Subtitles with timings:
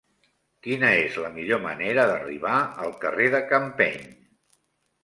[0.67, 2.57] Quina és la millor manera d'arribar
[2.87, 4.03] al carrer de Campeny?